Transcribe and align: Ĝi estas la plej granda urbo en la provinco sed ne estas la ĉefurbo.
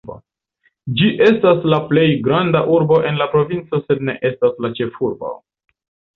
Ĝi 1.01 1.09
estas 1.25 1.67
la 1.73 1.79
plej 1.91 2.05
granda 2.29 2.63
urbo 2.79 2.99
en 3.11 3.21
la 3.21 3.29
provinco 3.35 3.83
sed 3.85 4.03
ne 4.09 4.19
estas 4.33 4.59
la 4.67 4.75
ĉefurbo. 4.81 5.33